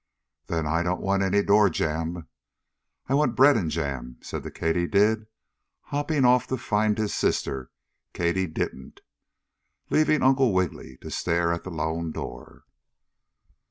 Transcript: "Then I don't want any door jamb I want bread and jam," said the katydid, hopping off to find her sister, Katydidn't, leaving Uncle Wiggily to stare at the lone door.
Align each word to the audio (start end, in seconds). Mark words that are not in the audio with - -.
"Then 0.47 0.65
I 0.65 0.81
don't 0.81 0.99
want 1.03 1.21
any 1.21 1.43
door 1.43 1.69
jamb 1.69 2.27
I 3.07 3.13
want 3.13 3.35
bread 3.35 3.55
and 3.55 3.69
jam," 3.69 4.17
said 4.19 4.41
the 4.41 4.49
katydid, 4.49 5.27
hopping 5.81 6.25
off 6.25 6.47
to 6.47 6.57
find 6.57 6.97
her 6.97 7.07
sister, 7.07 7.69
Katydidn't, 8.15 9.01
leaving 9.91 10.23
Uncle 10.23 10.53
Wiggily 10.55 10.97
to 11.01 11.11
stare 11.11 11.53
at 11.53 11.63
the 11.63 11.69
lone 11.69 12.11
door. 12.11 12.63